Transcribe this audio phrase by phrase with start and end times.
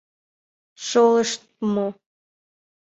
[0.87, 1.87] «Шолыштмо»...